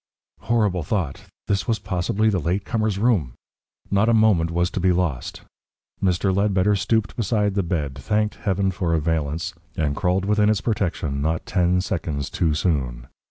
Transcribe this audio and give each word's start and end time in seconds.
Horrible 0.39 0.81
thought! 0.81 1.25
This 1.45 1.67
was 1.67 1.77
possibly 1.77 2.27
the 2.31 2.39
latecomer's 2.39 2.97
room! 2.97 3.33
Not 3.91 4.09
a 4.09 4.15
moment 4.15 4.49
was 4.49 4.71
to 4.71 4.79
be 4.79 4.91
lost! 4.91 5.43
Mr. 6.03 6.35
Ledbetter 6.35 6.75
stooped 6.75 7.15
beside 7.15 7.53
the 7.53 7.61
bed, 7.61 7.93
thanked 7.99 8.33
Heaven 8.37 8.71
for 8.71 8.95
a 8.95 8.99
valance, 8.99 9.53
and 9.77 9.95
crawled 9.95 10.25
within 10.25 10.49
its 10.49 10.59
protection 10.59 11.21
not 11.21 11.45
ten 11.45 11.81
seconds 11.81 12.31
too 12.31 12.55
soon. 12.55 13.09